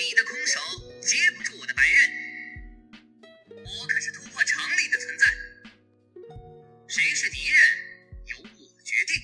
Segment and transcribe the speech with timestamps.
[0.00, 0.58] 你的空手
[1.02, 1.98] 接不住我的白刃，
[3.52, 5.26] 我可是突破常理的存在。
[6.88, 7.60] 谁是敌人，
[8.24, 9.20] 由我决定。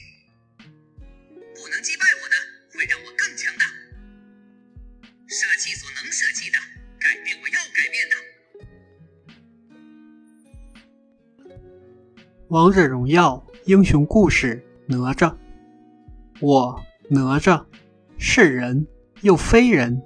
[1.55, 2.37] 不能击败我的，
[2.75, 3.65] 会让我更强大。
[5.27, 6.59] 舍弃所能舍弃的，
[7.01, 8.17] 改变我要改变的。
[12.49, 15.35] 王者荣耀英雄故事：哪吒。
[16.43, 17.65] 我哪吒
[18.19, 18.87] 是人
[19.23, 20.03] 又非人。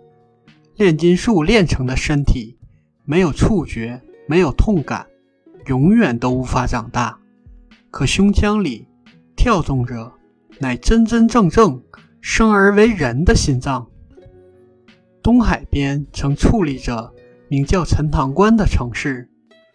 [0.81, 2.57] 炼金术炼成的身体，
[3.05, 5.07] 没有触觉，没有痛感，
[5.67, 7.19] 永远都无法长大。
[7.91, 8.89] 可胸腔里
[9.37, 10.11] 跳动着，
[10.59, 11.83] 乃真真正正
[12.23, 13.87] 生而为人的心脏。
[15.23, 17.13] 东海边曾矗立着
[17.51, 19.29] 名叫陈塘关的城市，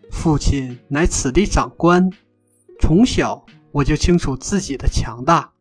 [0.09, 2.09] 父亲乃此地长官。
[2.79, 5.51] 从小我就清楚自己的强大，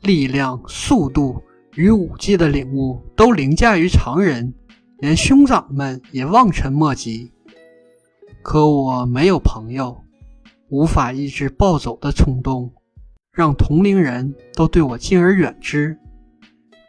[0.00, 1.42] 力量、速度
[1.74, 4.54] 与武技的领悟都凌驾于常人。
[4.98, 7.30] 连兄长们也望尘莫及，
[8.42, 10.02] 可我没有朋友，
[10.70, 12.72] 无法抑制暴走的冲动，
[13.30, 15.98] 让同龄人都对我敬而远之。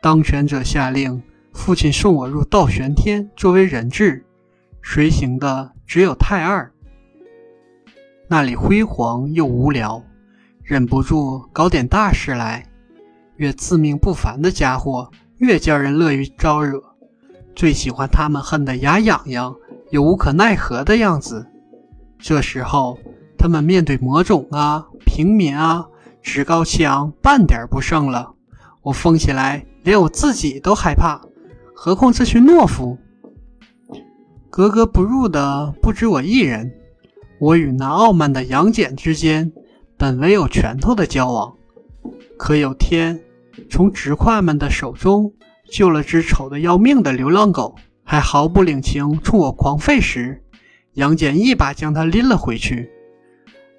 [0.02, 4.26] 当权者下令，父亲送我入道玄天作为人质，
[4.82, 6.72] 随行的只有太二。
[8.30, 10.02] 那里辉煌又无聊，
[10.64, 12.66] 忍不住搞点大事来。
[13.36, 16.82] 越自命不凡的家伙，越叫人乐于招惹。
[17.58, 19.56] 最喜欢他们恨得牙痒痒
[19.90, 21.48] 又无可奈何的样子。
[22.20, 23.00] 这时候，
[23.36, 25.88] 他们面对魔种啊、平民啊，
[26.22, 28.32] 趾高气昂，半点不剩了。
[28.84, 31.20] 我疯起来，连我自己都害怕，
[31.74, 32.96] 何况这群懦夫？
[34.52, 36.72] 格格不入的不止我一人。
[37.40, 39.52] 我与那傲慢的杨戬之间，
[39.98, 41.56] 本唯有拳头的交往，
[42.38, 43.20] 可有天
[43.68, 45.34] 从直胯们的手中。
[45.72, 50.44] 救了只丑的要命的流浪狗，还毫不领情冲我狂吠时，
[50.94, 52.90] 杨戬一把将他拎了回去。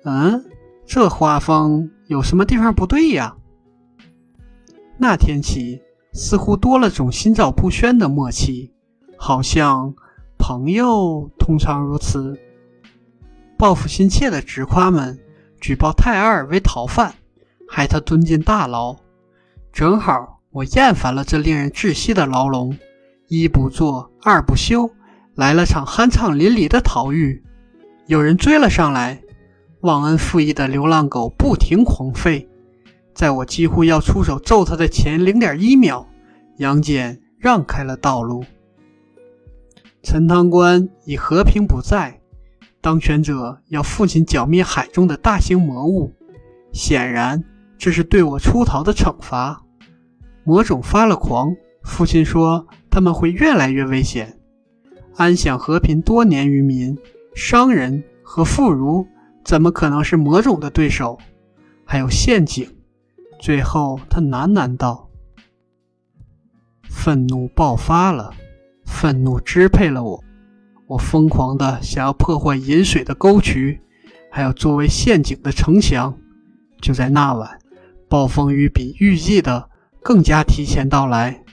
[0.04, 0.44] 嗯，
[0.86, 3.36] 这画风有什么地方不对呀？
[4.98, 5.80] 那天起，
[6.12, 8.72] 似乎多了种心照不宣的默契，
[9.16, 9.94] 好像
[10.38, 12.38] 朋友通常如此。
[13.56, 15.18] 报复心切的直夸们
[15.60, 17.14] 举报太二为逃犯，
[17.68, 18.96] 害他蹲进大牢，
[19.72, 20.37] 正好。
[20.50, 22.76] 我厌烦了这令人窒息的牢笼，
[23.28, 24.90] 一不做二不休，
[25.34, 27.42] 来了场酣畅淋漓的逃狱。
[28.06, 29.20] 有人追了上来，
[29.82, 32.46] 忘恩负义的流浪狗不停狂吠。
[33.14, 36.08] 在我几乎要出手揍他的前零点一秒，
[36.56, 38.42] 杨戬让开了道路。
[40.02, 42.20] 陈塘关已和平不再，
[42.80, 46.14] 当权者要父亲剿灭海中的大型魔物，
[46.72, 47.44] 显然
[47.76, 49.62] 这是对我出逃的惩罚。
[50.48, 54.38] 魔种发了狂，父亲说他们会越来越危险。
[55.14, 56.96] 安享和平多年于民，
[57.34, 59.06] 商人和妇孺
[59.44, 61.18] 怎么可能是魔种的对手？
[61.84, 62.66] 还有陷阱。
[63.38, 65.10] 最后，他喃喃道
[66.88, 68.32] ：“愤怒爆发了，
[68.86, 70.24] 愤怒支配了我。
[70.86, 73.82] 我疯狂的想要破坏饮水的沟渠，
[74.30, 76.16] 还有作为陷阱的城墙。
[76.80, 77.58] 就在那晚，
[78.08, 79.68] 暴风雨比预计的……”
[80.08, 81.44] 更加提前到来，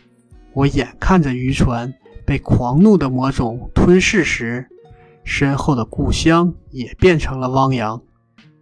[0.54, 1.94] 我眼看着渔船
[2.26, 4.66] 被狂怒的魔种吞噬时，
[5.26, 8.02] 身后的故乡也变成了汪洋。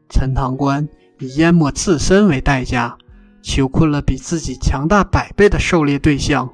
[0.10, 0.90] 陈塘关
[1.20, 2.98] 以淹没自身为代价，
[3.44, 6.52] 囚困了比自己强大百倍的狩猎对象。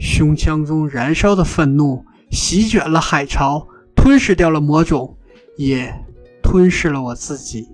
[0.00, 5.16] 胸腔中燃烧的愤怒席卷了海潮，吞噬掉了魔种，
[5.56, 5.94] 也
[6.42, 7.68] 吞噬了我自己。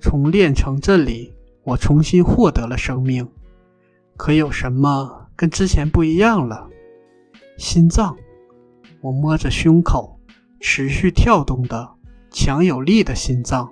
[0.00, 1.34] 从炼成镇里。
[1.68, 3.28] 我重新获得了生命，
[4.16, 6.66] 可有什么跟之前不一样了？
[7.58, 8.16] 心脏，
[9.02, 10.18] 我摸着胸口
[10.60, 11.90] 持续跳动的
[12.30, 13.70] 强有力的心脏。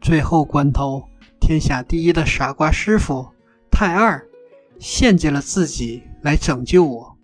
[0.00, 1.02] 最后关头，
[1.40, 3.26] 天下第一的傻瓜师傅
[3.68, 4.24] 太二
[4.78, 7.16] 献祭了自己来拯救我。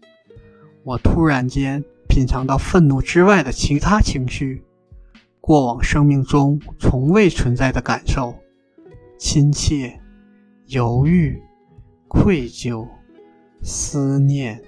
[0.83, 4.65] 我突然间品尝到愤怒之外的其他情绪，
[5.41, 8.35] 过往生命中从未存在的感受。
[9.25, 10.01] 亲切、
[10.67, 11.41] 犹豫、
[12.09, 12.85] 愧疚、
[13.63, 14.61] 思念、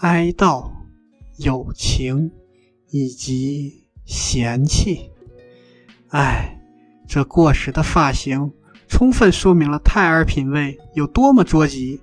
[0.00, 0.68] 哀悼、
[1.38, 2.32] 友情
[2.90, 5.12] 以及嫌弃。
[6.08, 6.60] 唉，
[7.06, 8.52] 这过时的发型
[8.88, 12.02] 充分说明了泰儿品味有多么捉急。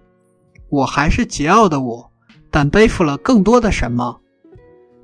[0.69, 2.11] 我还是桀骜的我，
[2.49, 4.21] 但背负了更多的什么？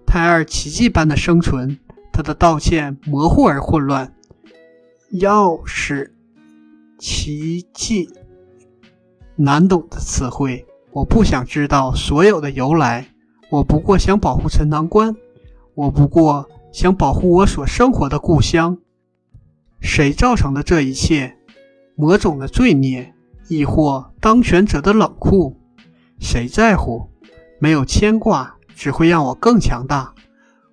[0.08, 1.78] 泰儿奇迹般的生存，
[2.14, 4.16] 他的道歉模糊而混乱。
[5.12, 6.14] 钥匙。
[7.00, 8.10] 奇迹，
[9.38, 13.07] 难懂的词汇，我不想知道所有的由来，
[13.50, 15.16] 我不过想保护陈塘关，
[15.75, 18.78] 我不过想保护我所生活的故乡。
[19.80, 21.38] 谁造成的这一切？
[21.96, 23.13] 魔种的罪孽，
[23.48, 25.56] 亦或当权者的冷酷？
[26.19, 27.10] 谁在乎？
[27.60, 30.13] 没有牵挂，只会让我更强大。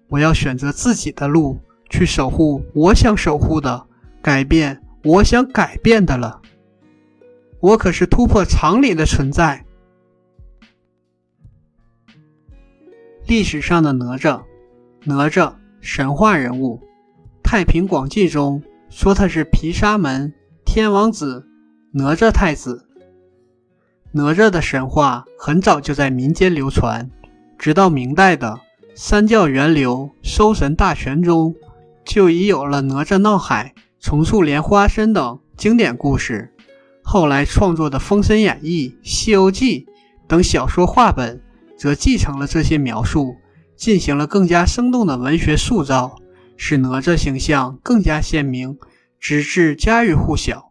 [0.08, 1.58] 我要选择自己的路，
[1.88, 3.86] 去守护我想守护的，
[4.20, 6.42] 改变我想改变的了。
[7.60, 9.64] 我可是突破常理的存在。
[13.28, 14.42] 历史上的哪吒，
[15.04, 16.80] 哪吒神话人物，
[17.40, 18.60] 《太平广记》中
[18.90, 21.46] 说他是毗沙门天王子
[21.92, 22.88] 哪吒太子。
[24.10, 27.08] 哪吒的神话很早就在民间流传，
[27.56, 28.48] 直到明代的
[28.96, 31.54] 《三教源流搜神大全》中，
[32.04, 33.72] 就已有了哪吒闹海、
[34.06, 36.54] 重塑莲花身等经典故事。
[37.02, 39.80] 后来创作的《封神演义》《西游记》
[40.28, 41.42] 等小说话本。
[41.76, 43.34] 则继承了这些描述，
[43.74, 46.20] 进行了更加生动的文学塑造，
[46.56, 48.78] 使哪吒形象更加鲜明，
[49.18, 50.65] 直至家喻户晓。